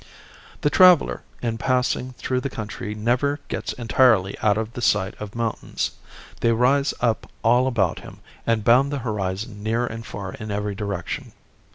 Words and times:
The 0.61 0.71
traveler 0.71 1.21
in 1.43 1.59
passing 1.59 2.13
through 2.13 2.41
the 2.41 2.49
country 2.49 2.95
never 2.95 3.39
gets 3.49 3.71
entirely 3.73 4.35
out 4.39 4.57
of 4.57 4.73
the 4.73 4.81
sight 4.81 5.13
of 5.21 5.35
mountains. 5.35 5.91
They 6.39 6.53
rise 6.53 6.91
up 7.01 7.29
all 7.43 7.67
about 7.67 7.99
him 7.99 8.17
and 8.47 8.63
bound 8.63 8.91
the 8.91 8.97
horizon 9.05 9.61
near 9.61 9.85
and 9.85 10.03
far 10.03 10.33
in 10.33 10.49
every 10.49 10.73
direction. 10.73 11.33